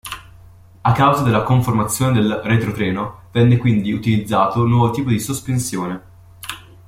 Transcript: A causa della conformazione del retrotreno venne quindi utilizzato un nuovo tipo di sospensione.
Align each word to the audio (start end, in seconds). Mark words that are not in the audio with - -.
A 0.83 0.91
causa 0.93 1.21
della 1.21 1.43
conformazione 1.43 2.13
del 2.19 2.41
retrotreno 2.43 3.25
venne 3.31 3.57
quindi 3.57 3.91
utilizzato 3.93 4.63
un 4.63 4.69
nuovo 4.69 4.89
tipo 4.89 5.09
di 5.09 5.19
sospensione. 5.19 6.03